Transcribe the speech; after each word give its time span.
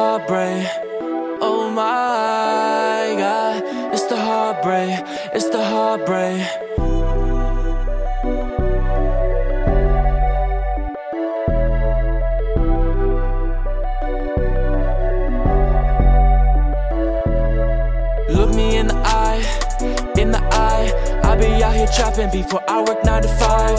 heartbreak. 0.00 0.66
Oh 1.42 1.70
my 1.70 3.14
god, 3.18 3.62
it's 3.92 4.06
the 4.06 4.16
heartbreak, 4.16 4.90
it's 5.34 5.48
the 5.48 5.62
heartbreak. 5.62 6.40
Look 18.28 18.54
me 18.54 18.76
in 18.76 18.86
the 18.86 18.96
eye, 19.04 19.42
in 20.16 20.30
the 20.30 20.40
eye. 20.52 21.20
I 21.24 21.36
be 21.36 21.62
out 21.62 21.74
here 21.74 21.86
trapping 21.94 22.30
before 22.30 22.62
I 22.68 22.82
work 22.82 23.04
9 23.04 23.22
to 23.22 23.28
5. 23.28 23.78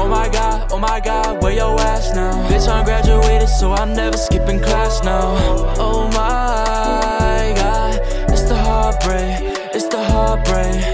Oh 0.00 0.06
my 0.08 0.28
god, 0.28 0.72
oh 0.72 0.78
my 0.78 1.00
god, 1.00 1.42
where 1.42 1.52
your 1.52 1.78
ass 1.80 2.14
now? 2.14 2.32
Bitch, 2.48 2.68
I'm 2.68 2.84
graduated, 2.84 3.17
so 3.48 3.72
I'm 3.72 3.94
never 3.94 4.16
skipping 4.16 4.60
class 4.60 5.02
now. 5.02 5.36
Oh 5.78 6.06
my 6.08 7.54
god, 7.56 8.00
it's 8.30 8.42
the 8.42 8.54
heartbreak, 8.54 9.74
it's 9.74 9.88
the 9.88 10.02
heartbreak. 10.02 10.84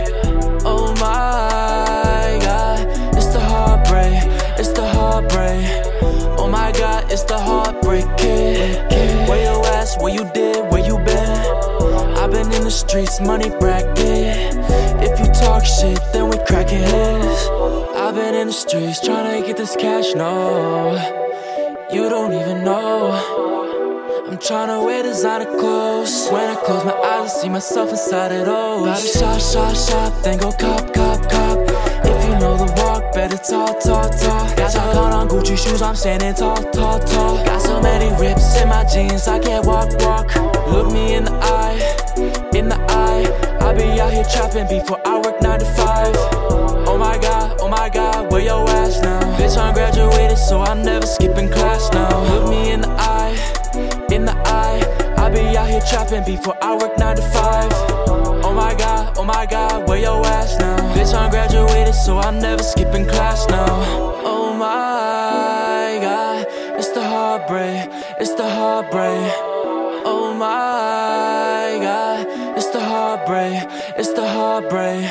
Oh 0.64 0.92
my 1.00 2.38
god, 2.42 2.86
it's 3.16 3.26
the 3.26 3.40
heartbreak, 3.40 4.14
it's 4.58 4.72
the 4.72 4.86
heartbreak. 4.86 5.66
Oh 6.38 6.48
my 6.48 6.72
god, 6.72 7.10
it's 7.10 7.24
the 7.24 7.38
heartbreak 7.38 8.04
kid. 8.16 9.28
Where 9.28 9.42
your 9.42 9.66
ass, 9.66 9.96
where 9.98 10.12
you 10.12 10.30
did, 10.32 10.70
where 10.70 10.84
you 10.84 10.98
been? 10.98 12.16
I've 12.16 12.30
been 12.30 12.50
in 12.52 12.62
the 12.62 12.70
streets, 12.70 13.20
money 13.20 13.50
bracket. 13.50 14.54
If 15.02 15.18
you 15.18 15.26
talk 15.34 15.64
shit, 15.64 16.00
then 16.12 16.30
we 16.30 16.38
cracking 16.46 16.78
heads. 16.78 17.48
I've 17.96 18.14
been 18.14 18.34
in 18.34 18.46
the 18.46 18.52
streets 18.52 19.00
trying 19.00 19.40
to 19.40 19.46
get 19.46 19.56
this 19.56 19.76
cash, 19.76 20.14
no. 20.14 21.23
You 21.94 22.08
don't 22.08 22.32
even 22.32 22.64
know. 22.64 23.12
I'm 24.26 24.36
trying 24.38 24.66
to 24.66 24.84
wear 24.84 25.04
designer 25.04 25.44
clothes. 25.44 26.28
When 26.28 26.50
I 26.50 26.56
close 26.56 26.84
my 26.84 26.90
eyes, 26.90 27.30
I 27.30 27.40
see 27.40 27.48
myself 27.48 27.90
inside 27.90 28.32
it 28.32 28.48
all. 28.48 28.82
About 28.82 28.98
to 28.98 29.06
shop, 29.06 29.40
shop, 29.40 29.76
shop, 29.76 30.24
then 30.24 30.38
go 30.40 30.50
cop, 30.50 30.92
cop, 30.92 31.30
cop. 31.30 31.58
If 32.04 32.24
you 32.26 32.34
know 32.40 32.56
the 32.56 32.66
walk, 32.82 33.14
better 33.14 33.36
talk, 33.36 33.78
talk, 33.78 34.10
talk. 34.10 34.56
Got 34.56 34.72
some 34.72 34.92
caught 34.92 35.12
on 35.12 35.28
Gucci 35.28 35.56
shoes, 35.56 35.82
I'm 35.82 35.94
standing 35.94 36.34
tall, 36.34 36.56
tall, 36.72 36.98
tall. 36.98 37.44
Got 37.44 37.62
so 37.62 37.80
many 37.80 38.10
rips 38.20 38.60
in 38.60 38.68
my 38.68 38.84
jeans, 38.92 39.28
I 39.28 39.38
can't 39.38 39.64
walk, 39.64 39.88
walk. 40.00 40.34
Look 40.66 40.92
me 40.92 41.14
in 41.14 41.26
the 41.26 41.32
eye, 41.32 41.78
in 42.58 42.70
the 42.70 42.76
eye. 42.90 43.54
I 43.60 43.72
be 43.72 44.00
out 44.00 44.12
here 44.12 44.24
trapping 44.24 44.66
before 44.66 45.00
I 45.06 45.20
work 45.20 45.40
9 45.40 45.60
to 45.60 45.64
5. 45.64 46.14
Oh 46.86 46.98
my 46.98 47.18
god, 47.18 47.56
oh 47.60 47.68
my 47.68 47.88
god, 47.88 48.32
where 48.32 48.42
your 48.42 48.68
ass 48.68 49.00
now? 49.00 49.20
Bitch, 49.38 49.56
I'm 49.56 49.74
so 50.44 50.60
I'm 50.60 50.82
never 50.82 51.06
skipping 51.06 51.48
class 51.48 51.90
now. 51.92 52.22
Look 52.30 52.50
me 52.50 52.72
in 52.72 52.82
the 52.82 52.90
eye, 52.90 53.34
in 54.12 54.24
the 54.26 54.36
eye. 54.44 54.82
I'll 55.16 55.32
be 55.32 55.56
out 55.56 55.68
here 55.68 55.80
trapping 55.88 56.24
before 56.24 56.56
I 56.60 56.76
work 56.76 56.98
9 56.98 57.16
to 57.16 57.22
5. 57.22 57.72
Oh 58.44 58.52
my 58.54 58.74
god, 58.74 59.14
oh 59.16 59.24
my 59.24 59.46
god, 59.46 59.88
where 59.88 59.98
your 59.98 60.24
ass 60.26 60.58
now? 60.58 60.76
Bitch, 60.94 61.14
I'm 61.14 61.30
graduated, 61.30 61.94
so 61.94 62.18
I'm 62.18 62.38
never 62.38 62.62
skipping 62.62 63.06
class 63.06 63.48
now. 63.48 63.66
Oh 64.22 64.52
my 64.52 65.98
god, 66.02 66.46
it's 66.78 66.90
the 66.90 67.02
heartbreak, 67.02 67.88
it's 68.20 68.34
the 68.34 68.48
heartbreak. 68.48 69.32
Oh 70.06 70.34
my 70.34 71.78
god, 71.82 72.26
it's 72.58 72.68
the 72.68 72.80
heartbreak, 72.80 73.62
it's 73.96 74.12
the 74.12 74.28
heartbreak. 74.28 75.10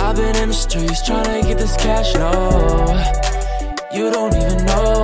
I've 0.00 0.16
been 0.16 0.36
in 0.36 0.48
the 0.48 0.54
streets 0.54 1.02
trying 1.02 1.42
to 1.42 1.46
get 1.46 1.58
this 1.58 1.76
cash, 1.76 2.14
no. 2.14 3.43
You 3.94 4.10
don't 4.10 4.34
even 4.34 4.66
know. 4.66 5.02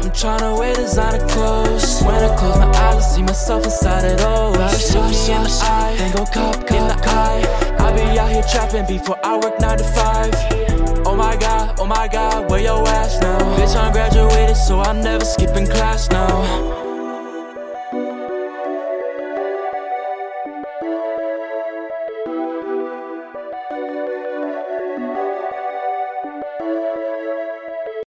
I'm 0.00 0.12
trying 0.12 0.38
to 0.38 0.54
wear 0.56 0.72
designer 0.72 1.26
clothes. 1.26 2.00
When 2.00 2.14
I 2.14 2.36
close 2.38 2.56
my 2.58 2.68
eyes, 2.68 2.96
I 2.96 3.00
see 3.00 3.22
myself 3.22 3.64
inside 3.64 4.04
it 4.04 4.20
all. 4.20 4.54
Shot 4.78 5.10
me 5.10 5.34
in 5.34 5.42
the 5.42 5.58
eye, 5.64 5.96
then 5.98 6.14
go 6.14 6.24
cop, 6.26 6.56
in 6.70 6.86
the 6.86 6.96
eye. 7.08 7.76
I 7.80 7.92
be 7.92 8.18
out 8.20 8.30
here 8.30 8.44
trapping 8.50 8.86
before 8.86 9.18
I 9.24 9.36
work 9.38 9.58
9 9.58 9.78
to 9.78 9.84
5. 9.84 11.06
Oh 11.06 11.16
my 11.16 11.36
god, 11.36 11.74
oh 11.80 11.86
my 11.86 12.06
god, 12.06 12.48
where 12.48 12.60
your 12.60 12.86
ass 12.86 13.18
now? 13.20 13.38
Bitch, 13.56 13.74
I'm 13.74 13.92
graduated, 13.92 14.56
so 14.56 14.78
I'm 14.78 15.00
never 15.00 15.24